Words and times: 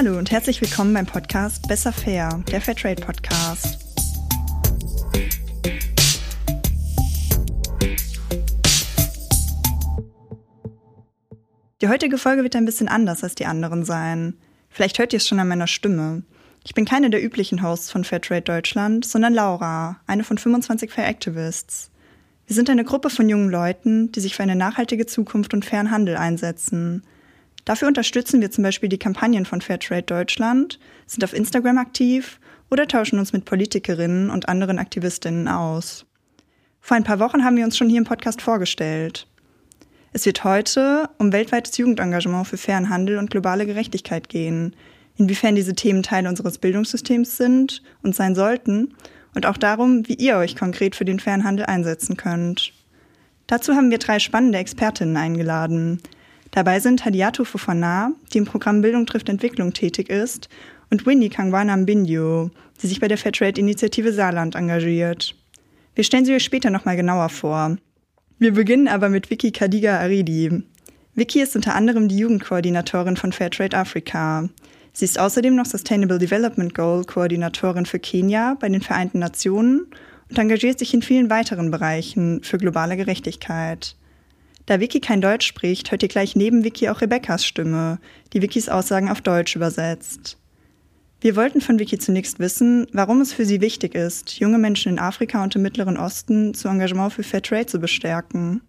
Hallo 0.00 0.16
und 0.16 0.30
herzlich 0.30 0.60
willkommen 0.60 0.94
beim 0.94 1.06
Podcast 1.06 1.66
Besser 1.66 1.92
Fair, 1.92 2.44
der 2.52 2.60
Fairtrade 2.60 3.02
Podcast. 3.02 3.84
Die 11.80 11.88
heutige 11.88 12.16
Folge 12.16 12.44
wird 12.44 12.54
ein 12.54 12.64
bisschen 12.64 12.86
anders 12.86 13.24
als 13.24 13.34
die 13.34 13.46
anderen 13.46 13.84
sein. 13.84 14.34
Vielleicht 14.70 15.00
hört 15.00 15.12
ihr 15.12 15.16
es 15.16 15.26
schon 15.26 15.40
an 15.40 15.48
meiner 15.48 15.66
Stimme. 15.66 16.22
Ich 16.64 16.74
bin 16.74 16.84
keine 16.84 17.10
der 17.10 17.24
üblichen 17.24 17.64
Hosts 17.64 17.90
von 17.90 18.04
Fairtrade 18.04 18.42
Deutschland, 18.42 19.04
sondern 19.04 19.34
Laura, 19.34 19.98
eine 20.06 20.22
von 20.22 20.38
25 20.38 20.92
Fair 20.92 21.08
Activists. 21.08 21.90
Wir 22.46 22.54
sind 22.54 22.70
eine 22.70 22.84
Gruppe 22.84 23.10
von 23.10 23.28
jungen 23.28 23.50
Leuten, 23.50 24.12
die 24.12 24.20
sich 24.20 24.36
für 24.36 24.44
eine 24.44 24.54
nachhaltige 24.54 25.06
Zukunft 25.06 25.54
und 25.54 25.64
fairen 25.64 25.90
Handel 25.90 26.16
einsetzen. 26.16 27.02
Dafür 27.68 27.88
unterstützen 27.88 28.40
wir 28.40 28.50
zum 28.50 28.64
Beispiel 28.64 28.88
die 28.88 28.96
Kampagnen 28.96 29.44
von 29.44 29.60
Fairtrade 29.60 30.04
Deutschland, 30.04 30.78
sind 31.04 31.22
auf 31.22 31.34
Instagram 31.34 31.76
aktiv 31.76 32.40
oder 32.70 32.88
tauschen 32.88 33.18
uns 33.18 33.34
mit 33.34 33.44
Politikerinnen 33.44 34.30
und 34.30 34.48
anderen 34.48 34.78
Aktivistinnen 34.78 35.48
aus. 35.48 36.06
Vor 36.80 36.96
ein 36.96 37.04
paar 37.04 37.20
Wochen 37.20 37.44
haben 37.44 37.58
wir 37.58 37.66
uns 37.66 37.76
schon 37.76 37.90
hier 37.90 37.98
im 37.98 38.06
Podcast 38.06 38.40
vorgestellt. 38.40 39.26
Es 40.14 40.24
wird 40.24 40.44
heute 40.44 41.10
um 41.18 41.30
weltweites 41.30 41.76
Jugendengagement 41.76 42.46
für 42.46 42.56
fairen 42.56 42.88
Handel 42.88 43.18
und 43.18 43.30
globale 43.30 43.66
Gerechtigkeit 43.66 44.30
gehen, 44.30 44.74
inwiefern 45.18 45.54
diese 45.54 45.74
Themen 45.74 46.02
Teil 46.02 46.26
unseres 46.26 46.56
Bildungssystems 46.56 47.36
sind 47.36 47.82
und 48.02 48.16
sein 48.16 48.34
sollten 48.34 48.94
und 49.34 49.44
auch 49.44 49.58
darum, 49.58 50.08
wie 50.08 50.14
ihr 50.14 50.38
euch 50.38 50.56
konkret 50.56 50.96
für 50.96 51.04
den 51.04 51.20
Fernhandel 51.20 51.66
einsetzen 51.66 52.16
könnt. 52.16 52.72
Dazu 53.46 53.74
haben 53.74 53.90
wir 53.90 53.98
drei 53.98 54.20
spannende 54.20 54.56
Expertinnen 54.56 55.18
eingeladen. 55.18 56.00
Dabei 56.50 56.80
sind 56.80 57.04
Hadiato 57.04 57.44
Fofana, 57.44 58.12
die 58.32 58.38
im 58.38 58.44
Programm 58.44 58.80
Bildung 58.80 59.06
trifft 59.06 59.28
Entwicklung 59.28 59.72
tätig 59.72 60.08
ist, 60.08 60.48
und 60.90 61.04
Winnie 61.06 61.28
Kangwana 61.28 61.76
Mbinyo, 61.76 62.50
die 62.82 62.86
sich 62.86 63.00
bei 63.00 63.08
der 63.08 63.18
Fairtrade-Initiative 63.18 64.12
Saarland 64.12 64.54
engagiert. 64.54 65.34
Wir 65.94 66.04
stellen 66.04 66.24
sie 66.24 66.34
euch 66.34 66.44
später 66.44 66.70
nochmal 66.70 66.96
genauer 66.96 67.28
vor. 67.28 67.76
Wir 68.38 68.52
beginnen 68.52 68.88
aber 68.88 69.08
mit 69.08 69.30
Vicky 69.30 69.50
Kadiga 69.50 69.98
Aridi. 69.98 70.62
Vicky 71.14 71.42
ist 71.42 71.56
unter 71.56 71.74
anderem 71.74 72.08
die 72.08 72.18
Jugendkoordinatorin 72.18 73.16
von 73.16 73.32
Fairtrade 73.32 73.76
Afrika. 73.76 74.48
Sie 74.92 75.04
ist 75.04 75.18
außerdem 75.18 75.54
noch 75.54 75.66
Sustainable 75.66 76.18
Development 76.18 76.74
Goal 76.74 77.04
Koordinatorin 77.04 77.86
für 77.86 77.98
Kenia 77.98 78.56
bei 78.58 78.68
den 78.68 78.80
Vereinten 78.80 79.18
Nationen 79.18 79.86
und 80.30 80.38
engagiert 80.38 80.78
sich 80.78 80.94
in 80.94 81.02
vielen 81.02 81.30
weiteren 81.30 81.70
Bereichen 81.70 82.42
für 82.42 82.58
globale 82.58 82.96
Gerechtigkeit. 82.96 83.96
Da 84.68 84.80
Vicky 84.80 85.00
kein 85.00 85.22
Deutsch 85.22 85.46
spricht, 85.46 85.90
hört 85.90 86.02
ihr 86.02 86.10
gleich 86.10 86.36
neben 86.36 86.62
Vicky 86.62 86.90
auch 86.90 87.00
Rebecca's 87.00 87.46
Stimme, 87.46 87.98
die 88.34 88.42
Vickys 88.42 88.68
Aussagen 88.68 89.08
auf 89.08 89.22
Deutsch 89.22 89.56
übersetzt. 89.56 90.36
Wir 91.22 91.36
wollten 91.36 91.62
von 91.62 91.78
Vicky 91.78 91.96
zunächst 91.96 92.38
wissen, 92.38 92.86
warum 92.92 93.22
es 93.22 93.32
für 93.32 93.46
sie 93.46 93.62
wichtig 93.62 93.94
ist, 93.94 94.38
junge 94.38 94.58
Menschen 94.58 94.92
in 94.92 94.98
Afrika 94.98 95.42
und 95.42 95.56
im 95.56 95.62
Mittleren 95.62 95.96
Osten 95.96 96.52
zu 96.52 96.68
Engagement 96.68 97.14
für 97.14 97.22
Fair 97.22 97.40
Trade 97.40 97.64
zu 97.64 97.78
bestärken. 97.78 98.60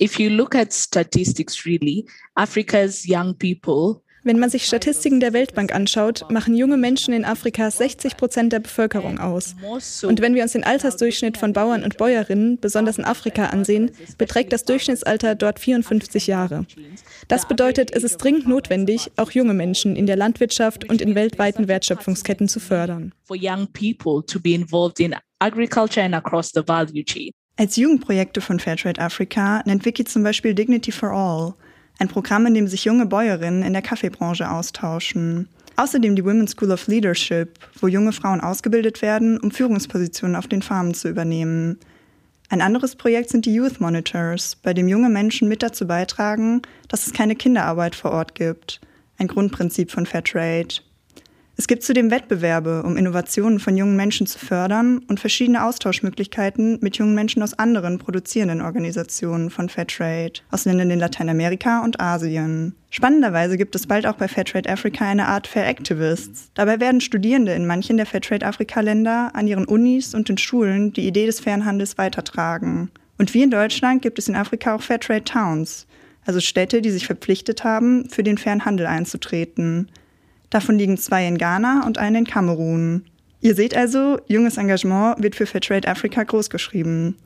If 0.00 0.20
you 0.20 0.30
look 0.30 0.54
at 0.54 0.72
statistics 0.72 1.66
really, 1.66 2.06
Africa's 2.36 3.04
young 3.04 3.36
people 3.36 4.04
wenn 4.22 4.38
man 4.38 4.50
sich 4.50 4.66
Statistiken 4.66 5.20
der 5.20 5.32
Weltbank 5.32 5.74
anschaut, 5.74 6.30
machen 6.30 6.54
junge 6.54 6.76
Menschen 6.76 7.14
in 7.14 7.24
Afrika 7.24 7.70
60 7.70 8.16
Prozent 8.16 8.52
der 8.52 8.60
Bevölkerung 8.60 9.18
aus. 9.18 9.54
Und 10.02 10.20
wenn 10.20 10.34
wir 10.34 10.42
uns 10.42 10.52
den 10.52 10.64
Altersdurchschnitt 10.64 11.38
von 11.38 11.52
Bauern 11.52 11.82
und 11.82 11.96
Bäuerinnen, 11.96 12.58
besonders 12.60 12.98
in 12.98 13.04
Afrika, 13.04 13.46
ansehen, 13.46 13.90
beträgt 14.18 14.52
das 14.52 14.64
Durchschnittsalter 14.64 15.34
dort 15.34 15.58
54 15.58 16.26
Jahre. 16.26 16.66
Das 17.28 17.48
bedeutet, 17.48 17.92
es 17.92 18.04
ist 18.04 18.18
dringend 18.18 18.46
notwendig, 18.46 19.10
auch 19.16 19.30
junge 19.30 19.54
Menschen 19.54 19.96
in 19.96 20.06
der 20.06 20.16
Landwirtschaft 20.16 20.88
und 20.88 21.00
in 21.00 21.14
weltweiten 21.14 21.68
Wertschöpfungsketten 21.68 22.48
zu 22.48 22.60
fördern. 22.60 23.14
Als 27.56 27.76
Jugendprojekte 27.76 28.40
von 28.40 28.58
Fairtrade 28.58 29.00
Africa 29.00 29.62
nennt 29.64 29.84
Wiki 29.84 30.04
zum 30.04 30.22
Beispiel 30.22 30.54
Dignity 30.54 30.92
for 30.92 31.10
All– 31.10 31.54
ein 32.00 32.08
Programm, 32.08 32.46
in 32.46 32.54
dem 32.54 32.66
sich 32.66 32.84
junge 32.84 33.06
Bäuerinnen 33.06 33.62
in 33.62 33.72
der 33.72 33.82
Kaffeebranche 33.82 34.50
austauschen. 34.50 35.48
Außerdem 35.76 36.16
die 36.16 36.24
Women's 36.24 36.52
School 36.52 36.72
of 36.72 36.86
Leadership, 36.88 37.58
wo 37.80 37.86
junge 37.86 38.12
Frauen 38.12 38.40
ausgebildet 38.40 39.02
werden, 39.02 39.38
um 39.38 39.50
Führungspositionen 39.50 40.34
auf 40.34 40.48
den 40.48 40.62
Farmen 40.62 40.94
zu 40.94 41.08
übernehmen. 41.08 41.78
Ein 42.48 42.62
anderes 42.62 42.96
Projekt 42.96 43.30
sind 43.30 43.46
die 43.46 43.54
Youth 43.54 43.80
Monitors, 43.80 44.56
bei 44.56 44.74
dem 44.74 44.88
junge 44.88 45.08
Menschen 45.08 45.46
mit 45.46 45.62
dazu 45.62 45.86
beitragen, 45.86 46.62
dass 46.88 47.06
es 47.06 47.12
keine 47.12 47.36
Kinderarbeit 47.36 47.94
vor 47.94 48.10
Ort 48.10 48.34
gibt. 48.34 48.80
Ein 49.18 49.28
Grundprinzip 49.28 49.90
von 49.90 50.06
Fairtrade. 50.06 50.80
Es 51.60 51.66
gibt 51.66 51.82
zudem 51.82 52.10
Wettbewerbe, 52.10 52.84
um 52.84 52.96
Innovationen 52.96 53.60
von 53.60 53.76
jungen 53.76 53.94
Menschen 53.94 54.26
zu 54.26 54.38
fördern 54.38 55.04
und 55.08 55.20
verschiedene 55.20 55.62
Austauschmöglichkeiten 55.62 56.78
mit 56.80 56.96
jungen 56.96 57.14
Menschen 57.14 57.42
aus 57.42 57.52
anderen 57.52 57.98
produzierenden 57.98 58.62
Organisationen 58.62 59.50
von 59.50 59.68
Fairtrade, 59.68 60.40
aus 60.50 60.64
Ländern 60.64 60.90
in 60.90 60.98
Lateinamerika 60.98 61.84
und 61.84 62.00
Asien. 62.00 62.74
Spannenderweise 62.88 63.58
gibt 63.58 63.74
es 63.74 63.86
bald 63.86 64.06
auch 64.06 64.14
bei 64.14 64.26
Fairtrade 64.26 64.70
Africa 64.70 65.04
eine 65.04 65.26
Art 65.26 65.46
Fair 65.46 65.68
Activists. 65.68 66.50
Dabei 66.54 66.80
werden 66.80 67.02
Studierende 67.02 67.52
in 67.52 67.66
manchen 67.66 67.98
der 67.98 68.06
Fairtrade 68.06 68.46
Afrika-Länder 68.46 69.32
an 69.34 69.46
ihren 69.46 69.66
Unis 69.66 70.14
und 70.14 70.30
in 70.30 70.38
Schulen 70.38 70.94
die 70.94 71.06
Idee 71.06 71.26
des 71.26 71.40
fairen 71.40 71.66
weitertragen. 71.98 72.90
Und 73.18 73.34
wie 73.34 73.42
in 73.42 73.50
Deutschland 73.50 74.00
gibt 74.00 74.18
es 74.18 74.30
in 74.30 74.34
Afrika 74.34 74.76
auch 74.76 74.82
Fairtrade 74.82 75.24
Towns, 75.24 75.86
also 76.24 76.40
Städte, 76.40 76.80
die 76.80 76.90
sich 76.90 77.04
verpflichtet 77.04 77.64
haben, 77.64 78.08
für 78.08 78.22
den 78.22 78.38
fairen 78.38 78.64
einzutreten. 78.86 79.90
Davon 80.50 80.78
liegen 80.78 80.98
zwei 80.98 81.26
in 81.26 81.38
Ghana 81.38 81.86
und 81.86 81.98
eine 81.98 82.18
in 82.18 82.26
Kamerun. 82.26 83.04
Ihr 83.40 83.54
seht 83.54 83.74
also, 83.76 84.18
junges 84.26 84.58
Engagement 84.58 85.22
wird 85.22 85.36
für 85.36 85.46
Fairtrade 85.46 85.88
Africa 85.88 86.22
großgeschrieben. 86.22 87.16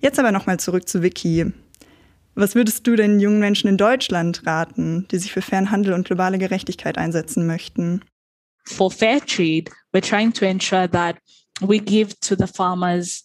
Jetzt 0.00 0.18
aber 0.18 0.32
nochmal 0.32 0.60
zurück 0.60 0.88
zu 0.88 1.02
Vicky. 1.02 1.52
Was 2.34 2.54
würdest 2.56 2.86
du 2.86 2.96
den 2.96 3.20
jungen 3.20 3.38
Menschen 3.38 3.68
in 3.68 3.76
Deutschland 3.76 4.44
raten, 4.44 5.06
die 5.10 5.18
sich 5.18 5.32
für 5.32 5.40
fairen 5.40 5.70
Handel 5.70 5.92
und 5.94 6.06
globale 6.06 6.36
Gerechtigkeit 6.38 6.98
einsetzen 6.98 7.46
möchten? 7.46 8.02
For 8.66 8.90
Fairtrade, 8.90 9.70
we're 9.92 10.06
trying 10.06 10.32
to 10.32 10.44
ensure 10.44 10.90
that 10.90 11.16
we 11.60 11.78
give 11.78 12.18
to 12.20 12.34
the 12.34 12.46
farmers 12.52 13.24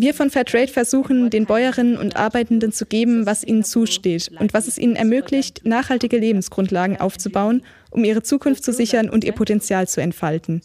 wir 0.00 0.14
von 0.14 0.30
Fairtrade 0.30 0.68
versuchen, 0.68 1.28
den 1.30 1.46
Bäuerinnen 1.46 1.98
und 1.98 2.16
Arbeitenden 2.16 2.72
zu 2.72 2.86
geben, 2.86 3.26
was 3.26 3.44
ihnen 3.44 3.64
zusteht 3.64 4.30
und 4.38 4.54
was 4.54 4.66
es 4.66 4.78
ihnen 4.78 4.96
ermöglicht, 4.96 5.62
nachhaltige 5.64 6.16
Lebensgrundlagen 6.16 6.98
aufzubauen, 6.98 7.62
um 7.90 8.04
ihre 8.04 8.22
Zukunft 8.22 8.64
zu 8.64 8.72
sichern 8.72 9.10
und 9.10 9.24
ihr 9.24 9.32
Potenzial 9.32 9.88
zu 9.88 10.00
entfalten. 10.00 10.62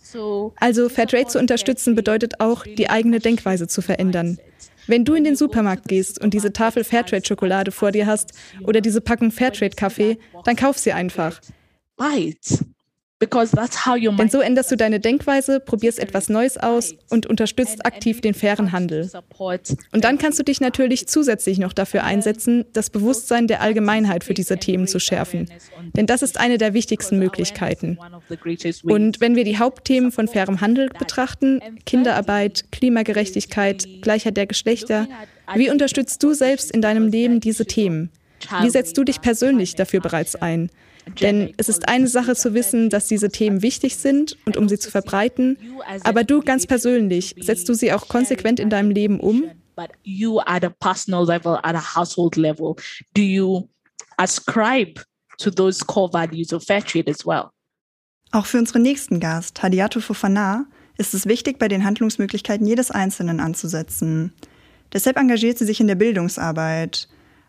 Also 0.58 0.90
Fairtrade 0.90 1.28
zu 1.28 1.40
unterstützen 1.40 1.96
bedeutet 1.96 2.40
auch, 2.40 2.64
die 2.64 2.90
eigene 2.90 3.20
Denkweise 3.20 3.68
zu 3.68 3.82
verändern. 3.82 4.40
Wenn 4.88 5.04
du 5.04 5.16
in 5.16 5.26
den 5.26 5.36
Supermarkt 5.36 5.90
gehst 5.90 6.22
und 6.22 6.34
diese 6.34 6.54
Tafel 6.54 6.86
Fairtrade-Schokolade 6.86 7.72
vor 7.72 7.92
dir 7.92 8.08
hast 8.08 8.32
oder 8.64 8.80
diese 8.80 9.02
Packung 9.02 9.32
Fairtrade-Kaffee, 9.32 10.18
dann 10.46 10.56
kauf 10.56 10.78
sie 10.78 10.94
einfach. 10.94 11.42
Right. 12.00 12.38
Denn 13.20 14.30
so 14.30 14.40
änderst 14.42 14.72
du 14.72 14.78
deine 14.78 15.00
Denkweise, 15.00 15.60
probierst 15.60 15.98
etwas 15.98 16.30
Neues 16.30 16.58
aus 16.58 16.94
und 17.10 17.26
unterstützt 17.26 17.84
aktiv 17.84 18.22
den 18.22 18.36
fairen 18.36 18.72
Handel. 18.72 19.10
Und 19.92 20.04
dann 20.04 20.20
kannst 20.20 20.38
du 20.38 20.44
dich 20.44 20.62
natürlich 20.62 21.08
zusätzlich 21.08 21.58
noch 21.58 21.74
dafür 21.74 22.04
einsetzen, 22.04 22.66
das 22.74 22.92
Bewusstsein 22.92 23.48
der 23.48 23.62
Allgemeinheit 23.62 24.24
für 24.24 24.36
diese 24.36 24.58
Themen 24.58 24.88
zu 24.88 25.00
schärfen. 25.00 25.50
Denn 25.96 26.06
das 26.06 26.22
ist 26.22 26.40
eine 26.40 26.60
der 26.60 26.76
wichtigsten 26.76 27.18
Möglichkeiten. 27.18 27.98
Und 28.84 29.20
wenn 29.20 29.36
wir 29.36 29.46
die 29.46 29.58
Hauptthemen 29.58 30.12
von 30.12 30.28
fairem 30.28 30.62
Handel 30.62 30.90
betrachten, 30.90 31.60
Kinderarbeit, 31.88 32.66
Klimagerechtigkeit, 32.72 33.88
Gleichheit 34.04 34.38
der 34.38 34.46
Geschlechter, 34.46 35.08
wie 35.56 35.72
unterstützt 35.72 36.22
du 36.22 36.34
selbst 36.34 36.70
in 36.70 36.84
deinem 36.84 37.08
Leben 37.08 37.40
diese 37.40 37.66
Themen? 37.66 38.12
Wie 38.62 38.70
setzt 38.70 38.96
du 38.98 39.04
dich 39.04 39.22
persönlich 39.22 39.74
dafür 39.74 40.02
bereits 40.02 40.36
ein? 40.36 40.70
Denn 41.22 41.54
es 41.58 41.70
ist 41.70 41.88
eine 41.88 42.08
Sache 42.08 42.36
zu 42.36 42.54
wissen, 42.54 42.90
dass 42.90 43.08
diese 43.08 43.30
Themen 43.30 43.62
wichtig 43.62 43.98
sind 43.98 44.38
und 44.46 44.58
um 44.58 44.68
sie 44.70 44.78
zu 44.78 44.92
verbreiten, 44.92 45.58
aber 46.04 46.24
du 46.24 46.42
ganz 46.42 46.66
persönlich, 46.68 47.36
setzt 47.40 47.70
du 47.70 47.74
sie 47.74 47.94
auch 47.94 48.08
konsequent 48.08 48.60
in 48.60 48.70
deinem 48.70 48.92
Leben 48.92 49.20
um? 49.20 49.46
But 49.76 49.92
you 50.04 50.40
at 50.40 50.64
a 50.64 50.70
personal 50.70 51.26
level, 51.26 51.60
at 51.62 51.76
a 51.76 51.96
household 51.96 52.36
level, 52.36 52.76
do 53.14 53.22
you 53.22 53.68
ascribe 54.18 55.02
to 55.38 55.52
those 55.52 55.86
core 55.86 56.12
values 56.12 56.52
of 56.52 56.64
fair 56.64 56.84
trade 56.84 57.10
as 57.10 57.26
well? 57.26 57.52
Auch 58.32 58.46
für 58.46 58.58
unseren 58.58 58.82
nächsten 58.82 59.20
Gast, 59.20 59.62
Hadiato 59.62 60.00
Fofana, 60.00 60.66
ist 60.98 61.14
es 61.14 61.28
wichtig, 61.28 61.60
bei 61.60 61.68
den 61.68 61.86
Handlungsmöglichkeiten 61.86 62.66
jedes 62.66 62.92
Einzelnen 62.92 63.40
anzusetzen. 63.40 64.34
Deshalb 64.94 65.18
engagiert 65.18 65.58
sie 65.58 65.66
sich 65.66 65.80
in 65.80 65.88
der 65.88 65.96
Bildungsarbeit. 65.96 67.08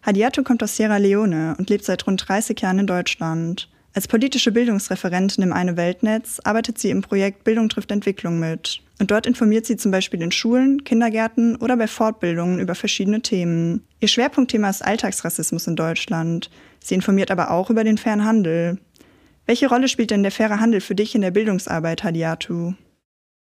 Hadiato 0.09 0.43
kommt 0.43 0.63
aus 0.63 0.75
Sierra 0.75 0.97
Leone 0.97 1.55
und 1.59 1.69
lebt 1.69 1.85
seit 1.85 2.07
rund 2.07 2.27
30 2.27 2.59
Jahren 2.59 2.79
in 2.79 2.87
Deutschland. 2.87 3.69
Als 3.93 4.09
politische 4.09 4.53
Bildungsreferentin 4.53 5.45
im 5.45 5.53
Eine 5.53 5.77
Weltnetz 5.77 6.41
arbeitet 6.45 6.79
sie 6.79 6.89
im 6.89 7.03
Projekt 7.03 7.45
Bildung 7.45 7.69
trifft 7.69 7.91
Entwicklung 7.91 8.41
mit. 8.41 8.81
Und 8.99 9.11
dort 9.11 9.27
informiert 9.27 9.67
sie 9.67 9.77
zum 9.77 9.91
Beispiel 9.91 10.23
in 10.23 10.33
Schulen, 10.33 10.83
Kindergärten 10.83 11.57
oder 11.57 11.77
bei 11.77 11.87
Fortbildungen 11.87 12.59
über 12.59 12.75
verschiedene 12.75 13.21
Themen. 13.21 13.87
Ihr 14.01 14.09
Schwerpunktthema 14.09 14.71
ist 14.71 14.83
Alltagsrassismus 14.83 15.67
in 15.67 15.77
Deutschland. 15.77 16.49
Sie 16.81 16.95
informiert 16.95 17.31
aber 17.31 17.51
auch 17.51 17.69
über 17.69 17.85
den 17.85 17.99
fairen 17.99 18.25
Handel. 18.25 18.79
Welche 19.45 19.69
Rolle 19.69 19.89
spielt 19.89 20.11
denn 20.11 20.23
der 20.23 20.33
faire 20.33 20.59
Handel 20.59 20.81
für 20.81 20.95
dich 20.95 21.15
in 21.17 21.21
der 21.21 21.33
Bildungsarbeit, 21.33 22.03
Hadiatu? 22.03 22.73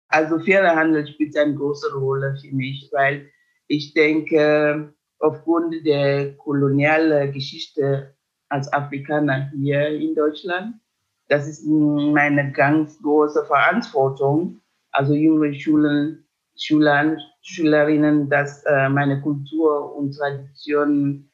Also 0.07 0.39
fairer 0.39 0.77
Handel 0.77 1.09
spielt 1.09 1.37
eine 1.37 1.57
große 1.57 1.93
Rolle 1.93 2.37
für 2.41 2.55
mich, 2.55 2.89
weil 2.93 3.27
ich 3.67 3.95
denke, 3.95 4.95
aufgrund 5.23 5.75
der 5.87 6.35
kolonialen 6.37 7.33
Geschichte 7.33 8.15
als 8.49 8.73
Afrikaner 8.73 9.51
hier 9.57 9.89
in 9.89 10.15
Deutschland, 10.15 10.75
das 11.29 11.49
ist 11.49 11.67
meine 11.67 12.53
ganz 12.53 13.01
große 13.01 13.45
Verantwortung, 13.47 14.61
also 14.91 15.15
junge 15.15 15.55
Schulen, 15.55 16.27
Schülern, 16.57 17.17
Schülerinnen, 17.41 18.29
dass 18.29 18.63
äh, 18.65 18.89
meine 18.89 19.21
Kultur 19.23 19.97
und 19.97 20.13
Tradition 20.13 21.31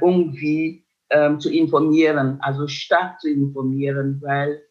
irgendwie 0.00 0.84
ähm, 1.10 1.38
zu 1.38 1.50
informieren, 1.50 2.38
also 2.40 2.66
stark 2.66 3.20
zu 3.20 3.30
informieren, 3.30 4.20
weil 4.22 4.62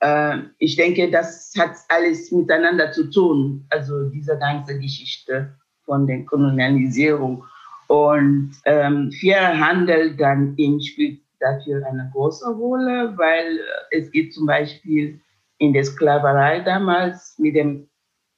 äh, 0.00 0.38
ich 0.58 0.76
denke, 0.76 1.10
das 1.10 1.52
hat 1.58 1.72
alles 1.88 2.30
miteinander 2.30 2.92
zu 2.92 3.10
tun, 3.10 3.66
also 3.70 4.08
diese 4.10 4.38
ganze 4.38 4.78
Geschichte 4.78 5.54
von 5.84 6.06
der 6.06 6.24
Kolonialisierung. 6.24 7.44
Und 7.88 8.52
ähm, 8.66 9.10
fairer 9.12 9.58
Handel 9.58 10.14
dann 10.16 10.54
eben 10.56 10.80
spielt 10.80 11.20
dafür 11.40 11.84
eine 11.86 12.10
große 12.12 12.48
Rolle, 12.50 13.14
weil 13.16 13.60
es 13.90 14.10
geht 14.10 14.34
zum 14.34 14.46
Beispiel 14.46 15.20
in 15.58 15.72
der 15.72 15.84
Sklaverei 15.84 16.60
damals 16.60 17.38
mit 17.38 17.56
dem 17.56 17.88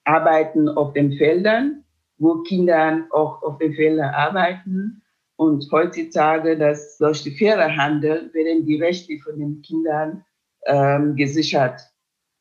Arbeiten 0.05 0.69
auf 0.69 0.93
den 0.93 1.12
Feldern, 1.12 1.85
wo 2.19 2.43
Kinder 2.43 3.06
auch 3.11 3.43
auf 3.43 3.58
den 3.58 3.75
Feldern 3.75 4.14
arbeiten. 4.14 5.02
Und 5.37 5.67
heutzutage, 5.73 6.56
dass 6.56 6.99
durch 6.99 7.25
den 7.25 7.35
fairen 7.35 7.76
Handel 7.76 8.32
werden 8.35 8.67
die 8.67 8.81
Rechte 8.81 9.19
von 9.19 9.38
den 9.38 9.62
Kindern 9.62 10.25
ähm, 10.67 11.17
gesichert, 11.17 11.81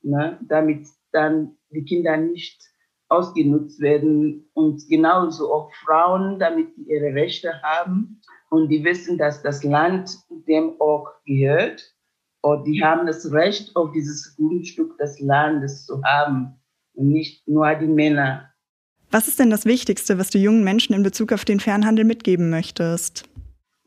ne? 0.02 0.38
damit 0.48 0.86
dann 1.12 1.56
die 1.70 1.86
Kinder 1.86 2.18
nicht 2.18 2.69
ausgenutzt 3.10 3.80
werden 3.80 4.50
und 4.54 4.88
genauso 4.88 5.52
auch 5.54 5.72
Frauen, 5.86 6.40
damit 6.40 6.76
die 6.78 6.90
ihre 6.90 7.14
Rechte 7.14 7.62
haben 7.62 8.22
und 8.50 8.70
die 8.70 8.84
wissen, 8.84 9.18
dass 9.18 9.42
das 9.42 9.64
Land 9.64 10.12
dem 10.48 10.80
auch 10.80 11.08
gehört 11.26 11.94
und 12.42 12.66
die 12.66 12.84
haben 12.84 13.06
das 13.06 13.32
Recht, 13.32 13.76
auf 13.76 13.92
dieses 13.92 14.36
Grundstück 14.36 14.98
des 14.98 15.20
Landes 15.20 15.86
zu 15.86 16.02
haben 16.04 16.56
und 16.94 17.10
nicht 17.10 17.48
nur 17.48 17.74
die 17.76 17.88
Männer. 17.88 18.46
Was 19.12 19.28
ist 19.28 19.40
denn 19.40 19.50
das 19.50 19.66
Wichtigste, 19.66 20.18
was 20.18 20.30
du 20.30 20.38
jungen 20.38 20.64
Menschen 20.64 20.94
in 20.94 21.04
Bezug 21.04 21.34
auf 21.34 21.44
den 21.44 21.60
Fernhandel 21.60 22.06
mitgeben 22.06 22.50
möchtest? 22.50 23.28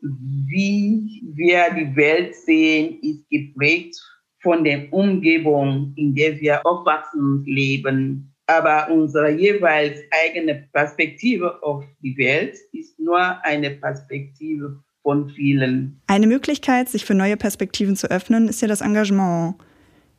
Wie 0.01 1.23
wir 1.33 1.73
die 1.73 1.95
Welt 1.95 2.35
sehen, 2.35 2.99
ist 3.01 3.29
geprägt 3.29 3.95
von 4.41 4.63
der 4.65 4.91
Umgebung, 4.91 5.93
in 5.95 6.13
der 6.13 6.39
wir 6.41 6.65
aufwachsen 6.65 7.21
und 7.21 7.47
leben. 7.47 8.32
Aber 8.53 8.91
unsere 8.91 9.31
jeweils 9.31 9.99
eigene 10.11 10.67
Perspektive 10.71 11.63
auf 11.63 11.83
die 12.03 12.15
Welt 12.17 12.55
ist 12.71 12.99
nur 12.99 13.19
eine 13.43 13.71
Perspektive 13.71 14.79
von 15.01 15.29
vielen. 15.29 15.99
Eine 16.05 16.27
Möglichkeit, 16.27 16.87
sich 16.87 17.03
für 17.03 17.15
neue 17.15 17.35
Perspektiven 17.35 17.95
zu 17.95 18.11
öffnen, 18.11 18.47
ist 18.47 18.61
ja 18.61 18.67
das 18.67 18.81
Engagement. 18.81 19.55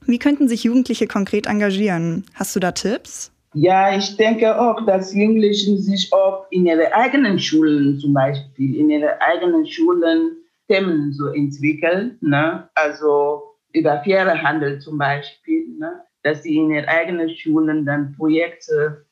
Wie 0.06 0.19
könnten 0.19 0.48
sich 0.48 0.64
Jugendliche 0.64 1.06
konkret 1.06 1.46
engagieren? 1.46 2.25
Hast 2.34 2.56
du 2.56 2.60
da 2.60 2.72
Tipps? 2.72 3.31
Ja, 3.54 3.96
ich 3.96 4.16
denke 4.16 4.60
auch, 4.60 4.84
dass 4.84 5.14
Jugendliche 5.14 5.76
sich 5.78 6.12
auch 6.12 6.46
in 6.50 6.66
ihre 6.66 6.92
eigenen 6.92 7.38
Schulen 7.38 8.00
zum 8.00 8.14
Beispiel, 8.14 8.75
in 8.75 8.90
ihre 8.90 9.20
eigenen 9.22 9.64
Schulen 9.64 10.38
Themen 10.69 11.12
so 11.12 11.28
entwickeln. 11.28 12.19
Ne? 12.20 12.69
Also 12.75 13.42
über 13.72 14.02
faire 14.02 14.42
Handel 14.42 14.81
zum 14.81 14.98
Beispiel. 14.98 15.69
Ne? 15.78 16.02
Dass 16.25 16.43
sie 16.43 16.56
in 16.56 16.71
ihren 16.71 16.87
eigenen 16.87 17.31
Schulen 17.37 17.85
dann 17.85 18.12
Projekte 18.17 19.06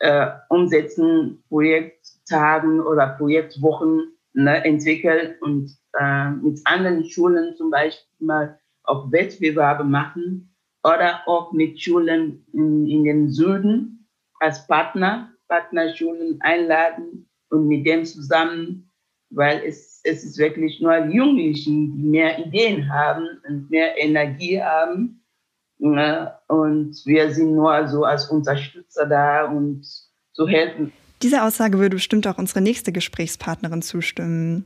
äh, 0.00 0.26
umsetzen, 0.48 1.44
Projekttagen 1.48 2.80
oder 2.80 3.08
Projektwochen 3.18 4.12
ne, 4.32 4.64
entwickeln 4.64 5.34
und 5.40 5.70
äh, 5.98 6.30
mit 6.30 6.60
anderen 6.64 7.04
Schulen 7.04 7.54
zum 7.56 7.70
Beispiel 7.70 8.26
mal 8.26 8.58
auch 8.84 9.12
Wettbewerbe 9.12 9.84
machen 9.84 10.54
oder 10.82 11.20
auch 11.26 11.52
mit 11.52 11.80
Schulen 11.80 12.44
in, 12.52 12.86
in 12.88 13.04
den 13.04 13.30
Süden 13.30 14.08
als 14.40 14.66
Partner, 14.66 15.30
Partnerschulen 15.48 16.38
einladen 16.40 17.28
und 17.50 17.68
mit 17.68 17.86
dem 17.86 18.04
zusammen, 18.04 18.90
weil 19.30 19.62
es, 19.66 20.00
es 20.04 20.24
ist 20.24 20.38
wirklich 20.38 20.80
nur 20.80 20.96
Jugendlichen, 21.06 21.96
die 21.96 22.02
mehr 22.02 22.38
Ideen 22.38 22.92
haben 22.92 23.26
und 23.48 23.70
mehr 23.70 23.96
Energie 23.98 24.60
haben? 24.60 25.23
Und 25.84 27.02
wir 27.04 27.34
sind 27.34 27.54
nur 27.54 27.86
so 27.88 28.04
als 28.04 28.30
Unterstützer 28.30 29.06
da 29.06 29.44
und 29.44 29.84
zu 30.32 30.48
helfen. 30.48 30.92
Diese 31.22 31.42
Aussage 31.42 31.78
würde 31.78 31.96
bestimmt 31.96 32.26
auch 32.26 32.38
unsere 32.38 32.62
nächste 32.62 32.90
Gesprächspartnerin 32.90 33.82
zustimmen. 33.82 34.64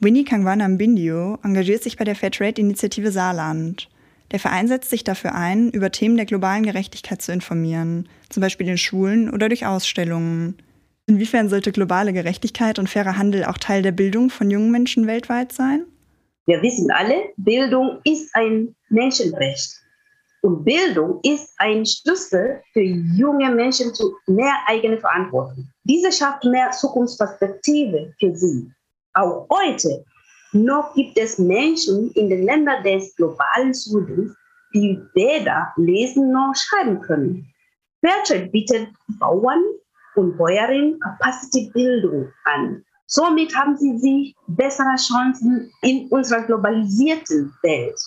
Winnie 0.00 0.24
Kangwana 0.24 0.68
Mbindio 0.68 1.38
engagiert 1.42 1.82
sich 1.82 1.96
bei 1.96 2.04
der 2.04 2.16
Fairtrade-Initiative 2.16 3.12
Saarland. 3.12 3.88
Der 4.32 4.40
Verein 4.40 4.66
setzt 4.66 4.90
sich 4.90 5.04
dafür 5.04 5.36
ein, 5.36 5.70
über 5.70 5.92
Themen 5.92 6.16
der 6.16 6.26
globalen 6.26 6.64
Gerechtigkeit 6.64 7.22
zu 7.22 7.32
informieren, 7.32 8.08
zum 8.28 8.40
Beispiel 8.40 8.68
in 8.68 8.76
Schulen 8.76 9.30
oder 9.30 9.48
durch 9.48 9.66
Ausstellungen. 9.66 10.56
Inwiefern 11.06 11.48
sollte 11.48 11.70
globale 11.70 12.12
Gerechtigkeit 12.12 12.80
und 12.80 12.88
fairer 12.88 13.16
Handel 13.16 13.44
auch 13.44 13.58
Teil 13.58 13.82
der 13.82 13.92
Bildung 13.92 14.30
von 14.30 14.50
jungen 14.50 14.72
Menschen 14.72 15.06
weltweit 15.06 15.52
sein? 15.52 15.84
Wir 16.46 16.60
wissen 16.60 16.90
alle, 16.90 17.14
Bildung 17.36 18.00
ist 18.04 18.34
ein 18.34 18.74
Menschenrecht. 18.88 19.85
Und 20.46 20.62
Bildung 20.62 21.18
ist 21.24 21.52
ein 21.58 21.84
Schlüssel 21.84 22.62
für 22.72 22.80
junge 22.80 23.50
Menschen 23.50 23.92
zu 23.92 24.14
mehr 24.28 24.54
eigene 24.68 24.96
Verantwortung. 24.96 25.66
Diese 25.82 26.12
schafft 26.12 26.44
mehr 26.44 26.70
Zukunftsperspektive 26.70 28.14
für 28.20 28.32
sie. 28.32 28.70
Auch 29.14 29.48
heute 29.50 30.04
noch 30.52 30.94
gibt 30.94 31.18
es 31.18 31.40
Menschen 31.40 32.12
in 32.12 32.30
den 32.30 32.44
Ländern 32.44 32.80
des 32.84 33.16
globalen 33.16 33.74
Südens, 33.74 34.36
die 34.72 35.02
weder 35.14 35.72
lesen 35.78 36.30
noch 36.30 36.54
schreiben 36.54 37.00
können. 37.00 37.52
Fairtrade 38.00 38.46
bietet 38.46 38.86
Bauern 39.18 39.64
und 40.14 40.38
Bäuerinnen 40.38 41.00
Capacity-Bildung 41.00 42.30
an. 42.44 42.84
Somit 43.08 43.52
haben 43.56 43.76
sie 43.76 43.98
sich 43.98 44.36
bessere 44.46 44.94
Chancen 44.94 45.72
in 45.82 46.06
unserer 46.10 46.42
globalisierten 46.42 47.52
Welt. 47.64 47.98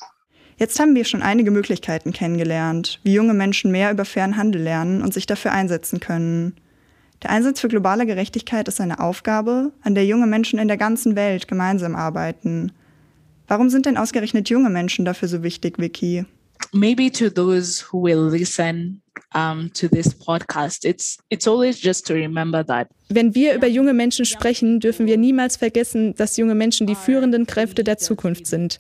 Jetzt 0.60 0.78
haben 0.78 0.94
wir 0.94 1.06
schon 1.06 1.22
einige 1.22 1.51
Möglichkeiten 1.51 2.12
kennengelernt, 2.12 3.00
wie 3.04 3.13
junge 3.13 3.34
Menschen 3.34 3.72
mehr 3.72 3.92
über 3.92 4.04
fairen 4.04 4.36
Handel 4.36 4.62
lernen 4.62 5.01
und 5.01 5.13
sich 5.13 5.25
dafür 5.25 5.54
einsetzen 5.54 6.01
können. 6.01 6.58
Der 7.24 7.30
Einsatz 7.30 7.62
für 7.62 7.70
globale 7.70 8.06
Gerechtigkeit 8.06 8.68
ist 8.68 8.82
eine 8.82 9.00
Aufgabe, 9.00 9.72
an 9.84 9.96
der 9.96 10.06
junge 10.06 10.28
Menschen 10.28 10.60
in 10.60 10.68
der 10.68 10.75
ganzen 10.75 11.16
Welt 11.16 11.48
gemeinsam 11.48 11.96
arbeiten. 11.96 12.74
Warum 13.48 13.70
sind 13.70 13.86
denn 13.86 13.96
ausgerechnet 13.96 14.50
junge 14.50 14.70
Menschen 14.70 15.06
dafür 15.06 15.30
so 15.30 15.44
wichtig, 15.44 15.80
Vicky? 15.80 16.25
Maybe 16.74 17.10
to 17.12 17.30
those 17.30 17.86
who 17.92 18.04
will 18.04 18.30
listen 18.30 19.02
um, 19.34 19.72
to 19.74 19.88
this 19.88 20.14
podcast. 20.14 20.86
It's 20.86 21.18
it's 21.30 21.48
always 21.48 21.80
just 21.80 22.06
to 22.08 22.14
remember 22.14 22.64
that. 22.66 22.90
Wenn 23.10 23.34
wir 23.34 23.56
über 23.56 23.68
junge 23.68 23.94
Menschen 23.94 24.26
sprechen, 24.26 24.80
dürfen 24.80 25.08
wir 25.08 25.18
niemals 25.18 25.58
vergessen, 25.58 26.14
dass 26.16 26.38
junge 26.38 26.56
Menschen 26.56 26.86
die 26.86 26.96
führenden 26.96 27.48
Kräfte 27.48 27.84
der 27.84 27.98
Zukunft 27.98 28.46
sind. 28.48 28.78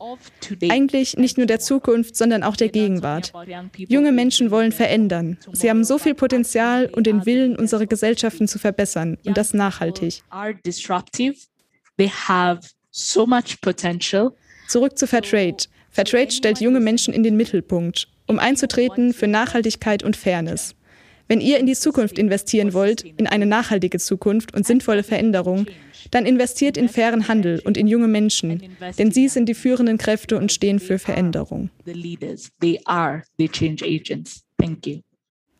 Eigentlich 0.69 1.17
nicht 1.17 1.37
nur 1.37 1.47
der 1.47 1.59
Zukunft, 1.59 2.15
sondern 2.15 2.43
auch 2.43 2.55
der 2.55 2.69
Gegenwart. 2.69 3.33
Junge 3.77 4.11
Menschen 4.11 4.51
wollen 4.51 4.71
verändern. 4.71 5.37
Sie 5.51 5.69
haben 5.69 5.83
so 5.83 5.97
viel 5.97 6.13
Potenzial 6.13 6.89
und 6.91 7.07
den 7.07 7.25
Willen, 7.25 7.55
unsere 7.55 7.87
Gesellschaften 7.87 8.47
zu 8.47 8.59
verbessern 8.59 9.17
und 9.25 9.37
das 9.37 9.53
nachhaltig. 9.53 10.21
Zurück 14.67 14.97
zu 14.97 15.07
Fairtrade. 15.07 15.57
Fairtrade 15.89 16.31
stellt 16.31 16.61
junge 16.61 16.79
Menschen 16.79 17.13
in 17.13 17.23
den 17.23 17.35
Mittelpunkt 17.35 18.07
um 18.29 18.37
einzutreten 18.37 19.11
für 19.11 19.27
Nachhaltigkeit 19.27 20.03
und 20.03 20.15
Fairness. 20.15 20.75
Wenn 21.27 21.41
ihr 21.41 21.59
in 21.59 21.65
die 21.65 21.75
Zukunft 21.75 22.17
investieren 22.17 22.73
wollt, 22.73 23.01
in 23.01 23.27
eine 23.27 23.45
nachhaltige 23.45 23.99
Zukunft 23.99 24.53
und 24.55 24.65
sinnvolle 24.65 25.03
Veränderung, 25.03 25.65
dann 26.11 26.25
investiert 26.25 26.77
in 26.77 26.89
fairen 26.89 27.27
Handel 27.27 27.59
und 27.65 27.75
in 27.75 27.87
junge 27.87 28.07
Menschen, 28.07 28.63
denn 28.97 29.11
sie 29.11 29.27
sind 29.27 29.47
die 29.49 29.53
führenden 29.53 29.97
Kräfte 29.97 30.37
und 30.37 30.51
stehen 30.51 30.79
für 30.79 30.97
Veränderung. 30.97 31.69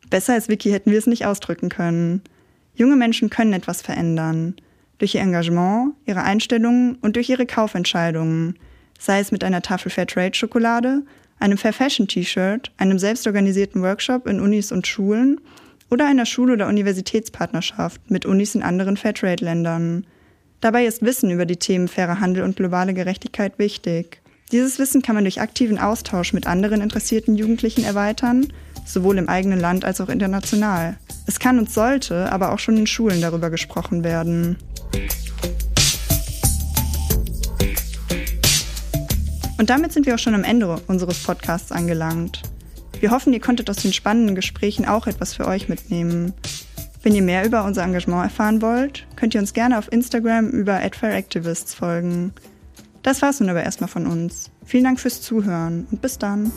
Besser 0.08 0.34
als 0.34 0.48
Vicky 0.48 0.70
hätten 0.70 0.90
wir 0.90 0.98
es 0.98 1.06
nicht 1.06 1.26
ausdrücken 1.26 1.68
können. 1.68 2.22
Junge 2.74 2.96
Menschen 2.96 3.30
können 3.30 3.52
etwas 3.52 3.82
verändern. 3.82 4.56
Durch 4.98 5.14
ihr 5.14 5.20
Engagement, 5.20 5.94
ihre 6.04 6.22
Einstellungen 6.22 6.96
und 6.96 7.16
durch 7.16 7.28
ihre 7.28 7.46
Kaufentscheidungen. 7.46 8.58
Sei 9.00 9.18
es 9.18 9.32
mit 9.32 9.42
einer 9.42 9.62
Tafel 9.62 9.90
Fairtrade-Schokolade 9.90 11.02
einem 11.40 11.56
Fair 11.56 11.72
Fashion 11.72 12.06
T-Shirt, 12.06 12.70
einem 12.76 12.98
selbstorganisierten 12.98 13.82
Workshop 13.82 14.26
in 14.26 14.40
Unis 14.40 14.70
und 14.72 14.86
Schulen 14.86 15.40
oder 15.90 16.06
einer 16.06 16.26
Schul- 16.26 16.52
oder 16.52 16.68
Universitätspartnerschaft 16.68 18.10
mit 18.10 18.26
Unis 18.26 18.54
in 18.54 18.62
anderen 18.62 18.98
Fairtrade-Ländern. 18.98 20.06
Dabei 20.60 20.84
ist 20.84 21.02
Wissen 21.02 21.30
über 21.30 21.46
die 21.46 21.56
Themen 21.56 21.88
fairer 21.88 22.20
Handel 22.20 22.44
und 22.44 22.56
globale 22.56 22.92
Gerechtigkeit 22.92 23.58
wichtig. 23.58 24.20
Dieses 24.52 24.78
Wissen 24.78 25.00
kann 25.00 25.14
man 25.14 25.24
durch 25.24 25.40
aktiven 25.40 25.78
Austausch 25.78 26.34
mit 26.34 26.46
anderen 26.46 26.82
interessierten 26.82 27.36
Jugendlichen 27.36 27.84
erweitern, 27.84 28.52
sowohl 28.84 29.16
im 29.16 29.28
eigenen 29.28 29.60
Land 29.60 29.84
als 29.84 30.00
auch 30.00 30.10
international. 30.10 30.98
Es 31.26 31.38
kann 31.38 31.58
und 31.58 31.70
sollte 31.70 32.30
aber 32.30 32.52
auch 32.52 32.58
schon 32.58 32.76
in 32.76 32.86
Schulen 32.86 33.22
darüber 33.22 33.48
gesprochen 33.48 34.04
werden. 34.04 34.56
Und 39.60 39.68
damit 39.68 39.92
sind 39.92 40.06
wir 40.06 40.14
auch 40.14 40.18
schon 40.18 40.34
am 40.34 40.42
Ende 40.42 40.80
unseres 40.86 41.22
Podcasts 41.22 41.70
angelangt. 41.70 42.40
Wir 42.98 43.10
hoffen, 43.10 43.34
ihr 43.34 43.40
konntet 43.40 43.68
aus 43.68 43.76
den 43.76 43.92
spannenden 43.92 44.34
Gesprächen 44.34 44.86
auch 44.86 45.06
etwas 45.06 45.34
für 45.34 45.46
euch 45.46 45.68
mitnehmen. 45.68 46.32
Wenn 47.02 47.14
ihr 47.14 47.20
mehr 47.20 47.44
über 47.44 47.64
unser 47.64 47.82
Engagement 47.82 48.24
erfahren 48.24 48.62
wollt, 48.62 49.06
könnt 49.16 49.34
ihr 49.34 49.40
uns 49.42 49.52
gerne 49.52 49.76
auf 49.76 49.92
Instagram 49.92 50.48
über 50.48 50.80
@fairactivists 50.80 51.74
folgen. 51.74 52.32
Das 53.02 53.20
war's 53.20 53.40
nun 53.40 53.50
aber 53.50 53.62
erstmal 53.62 53.90
von 53.90 54.06
uns. 54.06 54.50
Vielen 54.64 54.84
Dank 54.84 54.98
fürs 54.98 55.20
Zuhören 55.20 55.86
und 55.90 56.00
bis 56.00 56.16
dann. 56.16 56.50